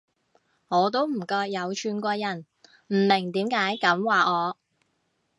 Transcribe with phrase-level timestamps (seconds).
[0.69, 2.47] 我都唔覺有串過人，
[2.87, 4.57] 唔明點解噉話我